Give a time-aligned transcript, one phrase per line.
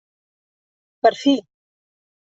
[1.03, 1.37] Per fi!